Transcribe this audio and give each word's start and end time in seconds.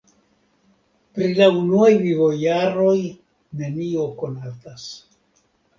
Pri 1.17 1.27
la 1.41 1.49
unuaj 1.59 1.91
vivojaroj 2.07 2.97
nenio 3.61 4.11
konatas. 4.25 4.93